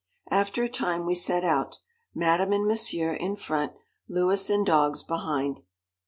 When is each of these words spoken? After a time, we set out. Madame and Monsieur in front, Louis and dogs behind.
After 0.31 0.63
a 0.63 0.67
time, 0.67 1.05
we 1.05 1.13
set 1.13 1.43
out. 1.43 1.77
Madame 2.15 2.53
and 2.53 2.65
Monsieur 2.67 3.13
in 3.13 3.35
front, 3.35 3.73
Louis 4.07 4.49
and 4.49 4.65
dogs 4.65 5.03
behind. 5.03 5.59